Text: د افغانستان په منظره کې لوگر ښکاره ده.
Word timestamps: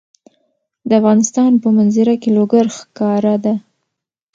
د 0.89 0.91
افغانستان 0.99 1.51
په 1.63 1.67
منظره 1.77 2.15
کې 2.21 2.29
لوگر 2.37 2.65
ښکاره 2.77 3.35
ده. 3.43 3.53